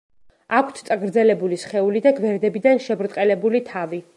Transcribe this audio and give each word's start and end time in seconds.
აქვთ 0.59 0.79
წაგრძელებული 0.87 1.59
სხეული 1.65 2.01
და 2.07 2.15
გვერდებიდან 2.21 2.83
შებრტყელებული 2.87 3.63
თავი. 3.73 4.03